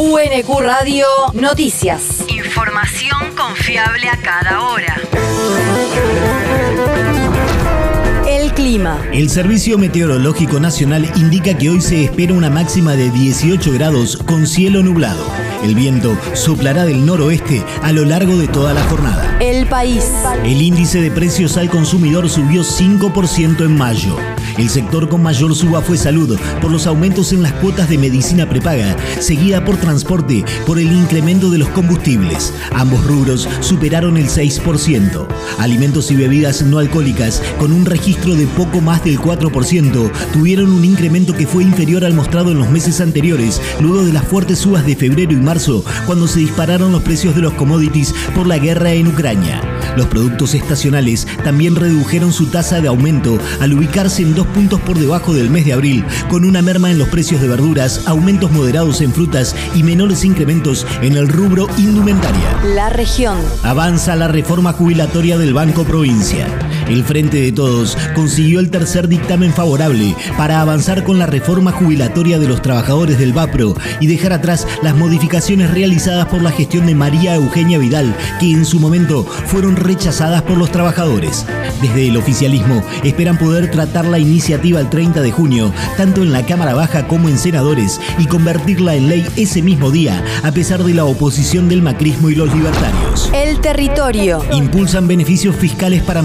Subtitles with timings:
[0.00, 2.24] UNQ Radio Noticias.
[2.28, 4.94] Información confiable a cada hora.
[8.28, 9.02] El clima.
[9.12, 14.46] El Servicio Meteorológico Nacional indica que hoy se espera una máxima de 18 grados con
[14.46, 15.32] cielo nublado.
[15.64, 19.36] El viento soplará del noroeste a lo largo de toda la jornada.
[19.40, 20.04] El país.
[20.44, 24.16] El índice de precios al consumidor subió 5% en mayo.
[24.58, 28.48] El sector con mayor suba fue salud, por los aumentos en las cuotas de medicina
[28.48, 32.52] prepaga, seguida por transporte, por el incremento de los combustibles.
[32.72, 35.28] Ambos rubros superaron el 6%.
[35.58, 40.84] Alimentos y bebidas no alcohólicas, con un registro de poco más del 4%, tuvieron un
[40.84, 44.84] incremento que fue inferior al mostrado en los meses anteriores, luego de las fuertes subas
[44.84, 48.92] de febrero y marzo, cuando se dispararon los precios de los commodities por la guerra
[48.92, 49.62] en Ucrania.
[49.96, 54.98] Los productos estacionales también redujeron su tasa de aumento al ubicarse en dos puntos por
[54.98, 59.00] debajo del mes de abril, con una merma en los precios de verduras, aumentos moderados
[59.00, 62.60] en frutas y menores incrementos en el rubro indumentaria.
[62.74, 63.38] La región.
[63.62, 66.46] Avanza la reforma jubilatoria del Banco Provincia.
[66.88, 72.38] El Frente de Todos consiguió el tercer dictamen favorable para avanzar con la reforma jubilatoria
[72.38, 76.94] de los trabajadores del BAPRO y dejar atrás las modificaciones realizadas por la gestión de
[76.94, 81.44] María Eugenia Vidal, que en su momento fueron rechazadas por los trabajadores.
[81.82, 86.46] Desde el oficialismo esperan poder tratar la iniciativa el 30 de junio, tanto en la
[86.46, 90.94] Cámara Baja como en senadores, y convertirla en ley ese mismo día, a pesar de
[90.94, 93.30] la oposición del macrismo y los libertarios.
[93.34, 94.42] El territorio.
[94.52, 96.22] Impulsan beneficios fiscales para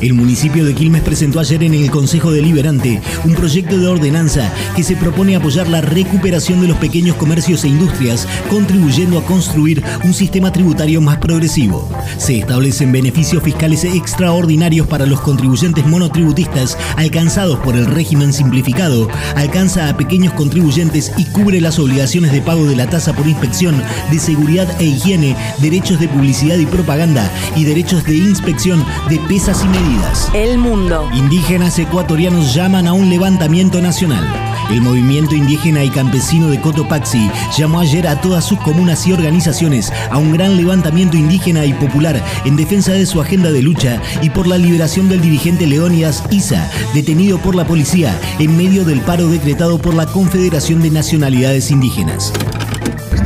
[0.00, 4.82] El municipio de Quilmes presentó ayer en el Consejo Deliberante un proyecto de ordenanza que
[4.82, 10.14] se propone apoyar la recuperación de los pequeños comercios e industrias, contribuyendo a construir un
[10.14, 11.90] sistema tributario más progresivo.
[12.16, 19.90] Se establecen beneficios fiscales extraordinarios para los contribuyentes monotributistas alcanzados por el régimen simplificado, alcanza
[19.90, 24.18] a pequeños contribuyentes y cubre las obligaciones de pago de la tasa por inspección, de
[24.18, 29.68] seguridad e higiene, derechos de publicidad y propaganda y derechos de inspección de pesas y
[29.68, 30.30] medidas.
[30.34, 31.08] El mundo.
[31.12, 34.24] Indígenas ecuatorianos llaman a un levantamiento nacional.
[34.70, 39.92] El movimiento indígena y campesino de Cotopaxi llamó ayer a todas sus comunas y organizaciones
[40.10, 44.30] a un gran levantamiento indígena y popular en defensa de su agenda de lucha y
[44.30, 49.28] por la liberación del dirigente Leónidas Isa, detenido por la policía en medio del paro
[49.28, 52.32] decretado por la Confederación de Nacionalidades Indígenas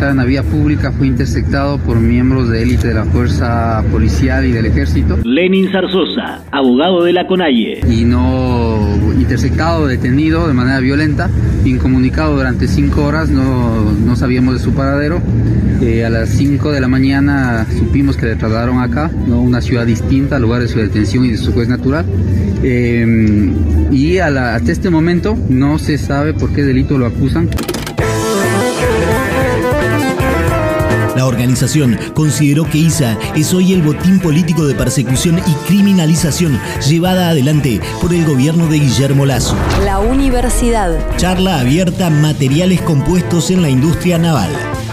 [0.05, 4.53] en la vía pública fue interceptado por miembros de élite de la fuerza policial y
[4.53, 5.19] del ejército.
[5.25, 7.81] Lenin Zarzosa, abogado de la CONAIE.
[7.91, 8.79] Y no
[9.19, 11.31] interceptado, detenido de manera violenta,
[11.65, 15.21] incomunicado durante cinco horas, no, no sabíamos de su paradero.
[15.81, 19.43] Eh, a las 5 de la mañana supimos que le trasladaron acá, ¿no?
[19.43, 22.07] una ciudad distinta, lugar de su detención y de su juez natural.
[22.63, 23.53] Eh,
[23.93, 27.51] y a la, hasta este momento no se sabe por qué delito lo acusan.
[31.16, 37.31] La organización consideró que ISA es hoy el botín político de persecución y criminalización llevada
[37.31, 39.56] adelante por el gobierno de Guillermo Lazo.
[39.82, 40.94] La universidad.
[41.16, 44.50] Charla abierta Materiales compuestos en la industria naval.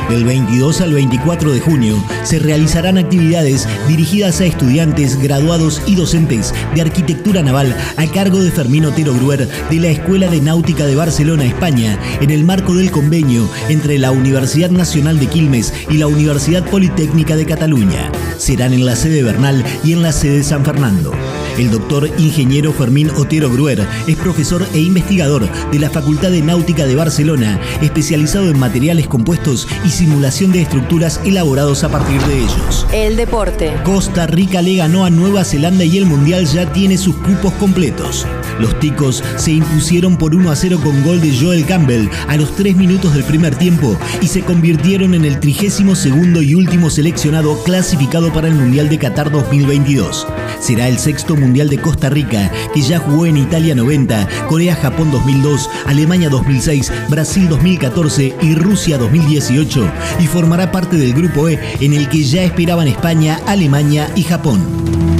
[0.09, 6.53] Del 22 al 24 de junio se realizarán actividades dirigidas a estudiantes, graduados y docentes
[6.75, 10.95] de arquitectura naval a cargo de Fermín Otero Gruer de la Escuela de Náutica de
[10.95, 16.07] Barcelona, España, en el marco del convenio entre la Universidad Nacional de Quilmes y la
[16.07, 18.11] Universidad Politécnica de Cataluña.
[18.37, 21.11] Serán en la sede Bernal y en la sede San Fernando.
[21.57, 26.85] El doctor ingeniero Fermín Otero Gruer es profesor e investigador de la Facultad de Náutica
[26.85, 32.87] de Barcelona, especializado en materiales compuestos y simulación de estructuras elaborados a partir de ellos.
[32.91, 33.73] El deporte.
[33.83, 38.25] Costa Rica le ganó a Nueva Zelanda y el Mundial ya tiene sus cupos completos.
[38.59, 42.55] Los ticos se impusieron por 1 a 0 con gol de Joel Campbell a los
[42.55, 47.61] 3 minutos del primer tiempo y se convirtieron en el 32 segundo y último seleccionado
[47.63, 50.27] clasificado para el Mundial de Qatar 2022.
[50.59, 55.69] Será el sexto Mundial de Costa Rica, que ya jugó en Italia 90, Corea-Japón 2002,
[55.85, 62.07] Alemania 2006, Brasil 2014 y Rusia 2018, y formará parte del Grupo E en el
[62.07, 64.61] que ya esperaban España, Alemania y Japón.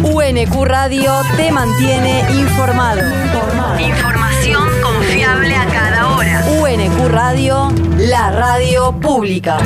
[0.03, 3.01] UNQ Radio te mantiene informado.
[3.79, 6.45] Información confiable a cada hora.
[6.61, 9.57] UNQ Radio, la radio pública.